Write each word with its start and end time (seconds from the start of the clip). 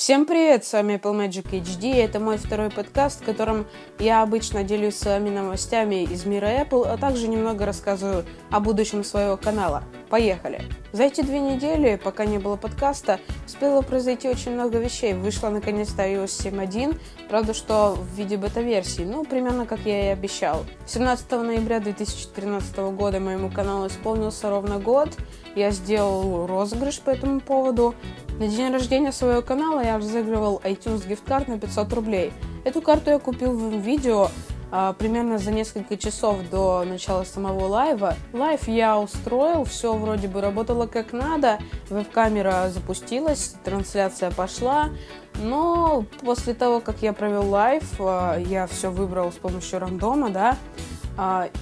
Всем 0.00 0.24
привет, 0.24 0.64
с 0.64 0.72
вами 0.72 0.94
Apple 0.94 1.28
Magic 1.28 1.50
HD, 1.50 1.94
это 1.94 2.20
мой 2.20 2.38
второй 2.38 2.70
подкаст, 2.70 3.20
в 3.20 3.24
котором 3.26 3.66
я 3.98 4.22
обычно 4.22 4.64
делюсь 4.64 4.96
с 4.96 5.04
вами 5.04 5.28
новостями 5.28 6.04
из 6.04 6.24
мира 6.24 6.46
Apple, 6.46 6.88
а 6.88 6.96
также 6.96 7.28
немного 7.28 7.66
рассказываю 7.66 8.24
о 8.50 8.60
будущем 8.60 9.04
своего 9.04 9.36
канала. 9.36 9.82
Поехали! 10.08 10.62
За 10.92 11.02
эти 11.02 11.20
две 11.20 11.38
недели, 11.38 12.00
пока 12.02 12.24
не 12.24 12.38
было 12.38 12.56
подкаста, 12.56 13.20
успело 13.44 13.82
произойти 13.82 14.26
очень 14.26 14.52
много 14.52 14.78
вещей. 14.78 15.12
Вышла 15.12 15.50
наконец-то 15.50 16.02
iOS 16.02 16.50
7.1, 16.50 16.98
правда, 17.28 17.52
что 17.52 17.94
в 17.94 18.16
виде 18.16 18.38
бета-версии, 18.38 19.02
ну, 19.02 19.26
примерно 19.26 19.66
как 19.66 19.80
я 19.80 20.06
и 20.06 20.12
обещал. 20.14 20.64
17 20.86 21.30
ноября 21.32 21.78
2013 21.78 22.74
года 22.96 23.20
моему 23.20 23.50
каналу 23.50 23.86
исполнился 23.86 24.48
ровно 24.48 24.78
год, 24.78 25.10
я 25.54 25.70
сделал 25.72 26.46
розыгрыш 26.46 27.00
по 27.00 27.10
этому 27.10 27.40
поводу. 27.40 27.94
На 28.40 28.48
день 28.48 28.72
рождения 28.72 29.12
своего 29.12 29.42
канала 29.42 29.84
я 29.84 29.98
разыгрывал 29.98 30.62
iTunes 30.64 31.06
gift 31.06 31.27
card 31.27 31.48
на 31.48 31.58
500 31.60 31.92
рублей. 31.92 32.32
Эту 32.64 32.80
карту 32.80 33.10
я 33.10 33.18
купил 33.18 33.52
в 33.52 33.74
видео 33.82 34.30
а, 34.72 34.94
примерно 34.94 35.36
за 35.36 35.52
несколько 35.52 35.98
часов 35.98 36.38
до 36.48 36.82
начала 36.84 37.24
самого 37.24 37.66
лайва. 37.66 38.14
Лайв 38.32 38.66
я 38.66 38.98
устроил, 38.98 39.64
все 39.64 39.92
вроде 39.92 40.26
бы 40.26 40.40
работало 40.40 40.86
как 40.86 41.12
надо, 41.12 41.58
веб-камера 41.90 42.70
запустилась, 42.70 43.56
трансляция 43.62 44.30
пошла, 44.30 44.88
но 45.34 46.06
после 46.22 46.54
того, 46.54 46.80
как 46.80 47.02
я 47.02 47.12
провел 47.12 47.46
лайв, 47.46 47.84
а, 47.98 48.38
я 48.38 48.66
все 48.68 48.90
выбрал 48.90 49.32
с 49.32 49.36
помощью 49.36 49.80
рандома, 49.80 50.30
да, 50.30 50.56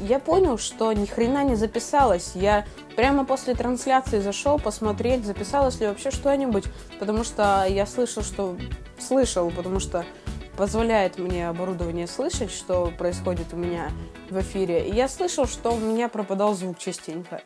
я 0.00 0.20
понял, 0.20 0.56
что 0.58 0.92
ни 0.92 1.06
хрена 1.06 1.42
не 1.42 1.56
записалось. 1.56 2.32
Я 2.34 2.64
прямо 2.96 3.24
после 3.24 3.54
трансляции 3.54 4.20
зашел 4.20 4.58
посмотреть, 4.58 5.24
записалось 5.24 5.80
ли 5.80 5.86
вообще 5.86 6.10
что-нибудь, 6.10 6.64
потому 7.00 7.24
что 7.24 7.64
я 7.68 7.84
слышал, 7.86 8.22
что 8.22 8.56
слышал, 8.98 9.50
потому 9.50 9.80
что 9.80 10.04
позволяет 10.56 11.18
мне 11.18 11.48
оборудование 11.48 12.06
слышать, 12.06 12.50
что 12.50 12.92
происходит 12.98 13.52
у 13.52 13.56
меня 13.56 13.90
в 14.30 14.40
эфире. 14.40 14.88
И 14.88 14.94
я 14.94 15.08
слышал, 15.08 15.46
что 15.46 15.70
у 15.72 15.78
меня 15.78 16.08
пропадал 16.08 16.54
звук 16.54 16.78
частенько. 16.78 17.40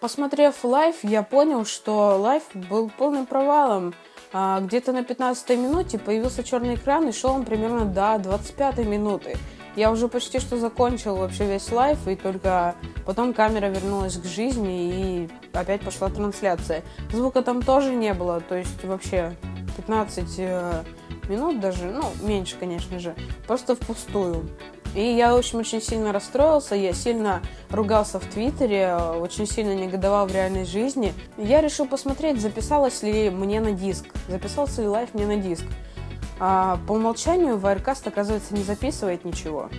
Посмотрев 0.00 0.62
лайв, 0.62 0.96
я 1.02 1.22
понял, 1.22 1.64
что 1.64 2.16
лайв 2.18 2.42
был 2.54 2.88
полным 2.88 3.26
провалом. 3.26 3.94
А, 4.32 4.60
где-то 4.60 4.92
на 4.92 5.04
15 5.04 5.50
минуте 5.58 5.98
появился 5.98 6.44
черный 6.44 6.74
экран, 6.74 7.08
и 7.08 7.12
шел 7.12 7.32
он 7.32 7.44
примерно 7.44 7.84
до 7.84 8.18
25 8.18 8.78
минуты. 8.86 9.36
Я 9.78 9.92
уже 9.92 10.08
почти 10.08 10.40
что 10.40 10.56
закончил 10.56 11.14
вообще 11.14 11.46
весь 11.46 11.70
лайв, 11.70 12.08
и 12.08 12.16
только 12.16 12.74
потом 13.06 13.32
камера 13.32 13.66
вернулась 13.66 14.16
к 14.16 14.24
жизни, 14.24 14.90
и 14.92 15.28
опять 15.52 15.82
пошла 15.82 16.08
трансляция. 16.08 16.82
Звука 17.12 17.42
там 17.42 17.62
тоже 17.62 17.94
не 17.94 18.12
было, 18.12 18.40
то 18.40 18.56
есть 18.56 18.82
вообще 18.82 19.36
15 19.76 20.40
минут 21.28 21.60
даже, 21.60 21.84
ну, 21.92 22.02
меньше, 22.26 22.56
конечно 22.58 22.98
же, 22.98 23.14
просто 23.46 23.76
впустую. 23.76 24.50
И 24.96 25.00
я, 25.00 25.32
в 25.32 25.38
общем, 25.38 25.60
очень 25.60 25.80
сильно 25.80 26.12
расстроился, 26.12 26.74
я 26.74 26.92
сильно 26.92 27.40
ругался 27.70 28.18
в 28.18 28.24
Твиттере, 28.24 28.96
очень 28.96 29.46
сильно 29.46 29.76
негодовал 29.76 30.26
в 30.26 30.32
реальной 30.32 30.64
жизни. 30.64 31.14
Я 31.36 31.60
решил 31.60 31.86
посмотреть, 31.86 32.40
записалось 32.40 33.04
ли 33.04 33.30
мне 33.30 33.60
на 33.60 33.70
диск, 33.70 34.06
записался 34.26 34.82
ли 34.82 34.88
лайв 34.88 35.14
мне 35.14 35.26
на 35.26 35.36
диск. 35.36 35.66
А 36.40 36.78
по 36.86 36.92
умолчанию 36.92 37.56
Wirecast, 37.56 38.08
оказывается, 38.08 38.54
не 38.54 38.62
записывает 38.62 39.24
ничего. 39.24 39.70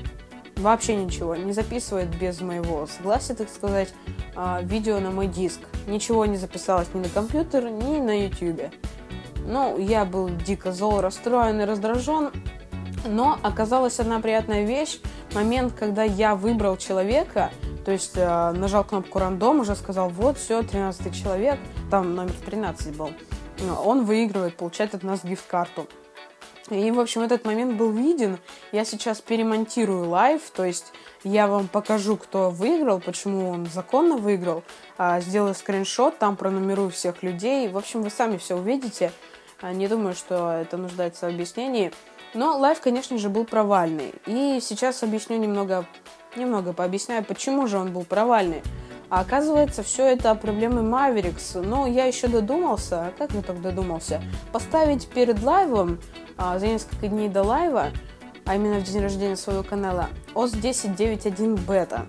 Вообще 0.58 0.96
ничего. 0.96 1.36
Не 1.36 1.54
записывает 1.54 2.10
без 2.20 2.42
моего 2.42 2.86
согласия, 2.86 3.34
так 3.34 3.50
сказать, 3.50 3.94
а, 4.36 4.62
видео 4.62 5.00
на 5.00 5.10
мой 5.10 5.28
диск. 5.28 5.62
Ничего 5.88 6.26
не 6.26 6.38
записалось 6.38 6.90
ни 6.94 7.00
на 7.00 7.10
компьютер, 7.10 7.70
ни 7.70 8.00
на 8.00 8.26
YouTube. 8.26 8.74
Ну, 9.46 9.78
я 9.80 10.04
был 10.04 10.30
дико 10.30 10.74
зол, 10.74 11.00
расстроен 11.00 11.62
и 11.62 11.66
раздражен. 11.66 12.32
Но 13.08 13.40
оказалась 13.42 14.00
одна 14.00 14.20
приятная 14.20 14.66
вещь. 14.66 15.00
Момент, 15.34 15.74
когда 15.74 16.04
я 16.04 16.36
выбрал 16.36 16.76
человека, 16.76 17.52
то 17.86 17.92
есть 17.92 18.14
э, 18.16 18.52
нажал 18.52 18.84
кнопку 18.84 19.20
рандом, 19.20 19.62
уже 19.62 19.76
сказал, 19.76 20.10
вот, 20.10 20.38
все, 20.38 20.62
13 20.62 21.16
человек, 21.16 21.58
там 21.90 22.16
номер 22.16 22.34
13 22.46 22.96
был, 22.98 23.12
он 23.84 24.06
выигрывает, 24.06 24.58
получает 24.58 24.94
от 24.96 25.04
нас 25.04 25.24
gift-карту. 25.24 25.88
И, 26.70 26.92
в 26.92 27.00
общем, 27.00 27.22
этот 27.22 27.46
момент 27.46 27.76
был 27.76 27.92
виден. 27.92 28.38
Я 28.72 28.86
сейчас 28.86 29.22
перемонтирую 29.22 30.08
лайв, 30.08 30.42
то 30.52 30.64
есть 30.64 30.94
я 31.24 31.48
вам 31.48 31.68
покажу, 31.68 32.16
кто 32.16 32.50
выиграл, 32.50 33.00
почему 33.00 33.50
он 33.50 33.66
законно 33.66 34.18
выиграл. 34.18 34.64
А, 34.98 35.20
сделаю 35.20 35.56
скриншот, 35.56 36.18
там 36.20 36.36
пронумерую 36.36 36.92
всех 36.92 37.24
людей. 37.24 37.68
В 37.70 37.78
общем, 37.78 38.04
вы 38.04 38.10
сами 38.10 38.38
все 38.38 38.56
увидите. 38.56 39.12
А, 39.62 39.74
не 39.74 39.88
думаю, 39.88 40.14
что 40.14 40.52
это 40.52 40.78
нуждается 40.78 41.26
в 41.26 41.30
объяснении. 41.34 41.92
Но 42.34 42.58
лайв, 42.58 42.80
конечно 42.80 43.18
же, 43.18 43.30
был 43.30 43.46
провальный. 43.46 44.14
И 44.28 44.60
сейчас 44.62 45.02
объясню 45.02 45.38
немного, 45.38 45.86
немного 46.36 46.74
пообъясняю, 46.74 47.26
почему 47.26 47.68
же 47.68 47.78
он 47.78 47.92
был 47.92 48.04
провальный. 48.04 48.62
А 49.10 49.22
оказывается, 49.22 49.82
все 49.82 50.08
это 50.08 50.34
проблемы 50.36 50.82
Mavericks. 50.82 51.60
Но 51.62 51.88
я 51.88 52.06
еще 52.06 52.28
додумался, 52.28 53.08
а 53.08 53.14
как 53.18 53.32
я 53.34 53.42
так 53.42 53.62
додумался? 53.62 54.22
Поставить 54.52 55.08
перед 55.08 55.42
лайвом, 55.42 56.00
а, 56.38 56.60
за 56.60 56.68
несколько 56.68 57.08
дней 57.08 57.28
до 57.28 57.44
лайва, 57.44 57.88
а 58.46 58.56
именно 58.56 58.80
в 58.80 58.84
день 58.84 59.02
рождения 59.02 59.36
своего 59.36 59.64
канала, 59.64 60.10
OS 60.36 60.60
10.9.1 60.60 61.60
бета. 61.66 62.06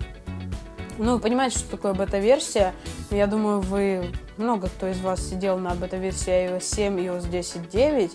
Ну, 0.97 1.13
вы 1.13 1.19
понимаете, 1.19 1.57
что 1.57 1.71
такое 1.71 1.93
бета-версия. 1.93 2.73
Я 3.09 3.25
думаю, 3.25 3.61
вы, 3.61 4.11
много 4.37 4.67
кто 4.67 4.87
из 4.87 4.99
вас 4.99 5.27
сидел 5.27 5.57
на 5.57 5.73
бета-версии 5.73 6.31
iOS 6.31 6.61
7 6.61 6.99
и 6.99 7.03
iOS 7.05 7.29
10.9. 7.29 8.11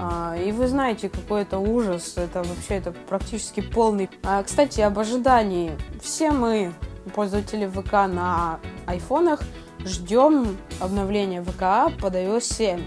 А, 0.00 0.36
и 0.36 0.52
вы 0.52 0.66
знаете, 0.68 1.10
какой 1.10 1.42
это 1.42 1.58
ужас. 1.58 2.14
Это 2.16 2.42
вообще 2.42 2.76
это 2.76 2.92
практически 2.92 3.60
полный. 3.60 4.08
А, 4.22 4.42
кстати, 4.42 4.80
об 4.80 4.98
ожидании. 4.98 5.72
Все 6.00 6.30
мы, 6.30 6.72
пользователи 7.14 7.66
ВК 7.66 7.92
на 7.92 8.60
айфонах, 8.86 9.40
ждем 9.84 10.56
обновления 10.80 11.42
ВК 11.42 11.92
под 12.00 12.14
iOS 12.14 12.40
7. 12.40 12.80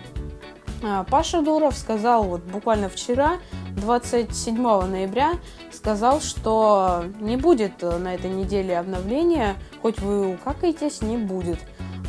А, 0.84 1.04
Паша 1.04 1.42
Дуров 1.42 1.76
сказал 1.76 2.24
вот 2.24 2.42
буквально 2.44 2.90
вчера, 2.90 3.38
27 3.78 4.56
ноября, 4.86 5.34
сказал, 5.72 6.22
что 6.22 7.06
не 7.20 7.38
будет 7.38 7.82
на 7.82 8.16
этой 8.16 8.30
неделе 8.30 8.78
обновления, 8.78 9.56
хоть 9.82 10.00
вы 10.00 10.34
укакаетесь, 10.34 11.02
не 11.02 11.18
будет. 11.18 11.60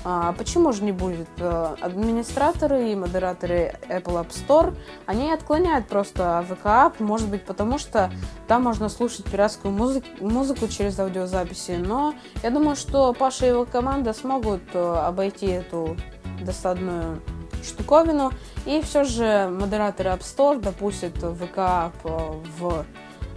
А 0.09 0.33
почему 0.35 0.73
же 0.73 0.85
не 0.85 0.93
будет? 0.93 1.27
Администраторы 1.41 2.93
и 2.93 2.95
модераторы 2.95 3.75
Apple 3.89 4.25
App 4.25 4.29
Store, 4.29 4.73
они 5.05 5.33
отклоняют 5.33 5.89
просто 5.89 6.39
АВК, 6.39 7.01
может 7.01 7.29
быть, 7.29 7.43
потому 7.43 7.77
что 7.79 8.13
там 8.47 8.63
можно 8.63 8.89
слушать 8.89 9.25
пиратскую 9.25 9.75
музыку, 9.75 10.07
музыку 10.21 10.69
через 10.69 10.97
аудиозаписи. 11.01 11.73
Но 11.85 12.15
я 12.45 12.51
думаю, 12.51 12.77
что 12.77 13.13
Паша 13.15 13.47
и 13.47 13.49
его 13.49 13.65
команда 13.65 14.13
смогут 14.13 14.63
э, 14.75 14.79
обойти 14.79 15.47
эту 15.47 15.97
досадную 16.41 17.21
штуковину. 17.65 18.31
И 18.65 18.81
все 18.83 19.03
же 19.03 19.49
модераторы 19.51 20.11
App 20.11 20.21
Store 20.21 20.61
допустят 20.61 21.17
ВК 21.17 21.93
в 22.05 22.85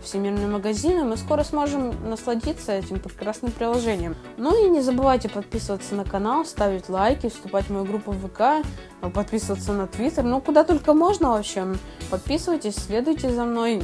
всемирный 0.10 0.48
магазин, 0.48 1.00
и 1.00 1.04
мы 1.04 1.18
скоро 1.18 1.44
сможем 1.44 2.10
насладиться 2.10 2.72
этим 2.72 3.00
прекрасным 3.00 3.52
приложением. 3.52 4.16
Ну 4.38 4.66
и 4.66 4.70
не 4.70 4.82
забывайте 4.82 5.30
подписываться 5.30 5.94
на 5.96 6.04
канал, 6.04 6.46
ставить 6.46 6.90
лайки, 6.90 7.30
вступать 7.30 7.66
в 7.66 7.70
мою 7.70 7.86
группу 7.86 8.12
в 8.12 8.28
ВК, 8.28 8.66
подписываться 9.14 9.74
на 9.74 9.88
Твиттер, 9.88 10.24
ну 10.24 10.42
куда 10.42 10.64
только 10.64 10.94
можно, 10.94 11.30
в 11.30 11.36
общем. 11.36 11.80
Подписывайтесь, 12.10 12.76
следуйте 12.76 13.30
за 13.30 13.44
мной. 13.44 13.84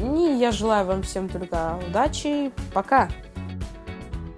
И 0.00 0.36
я 0.38 0.50
желаю 0.50 0.86
вам 0.86 1.02
всем 1.02 1.28
только 1.28 1.78
удачи. 1.88 2.52
Пока! 2.72 3.08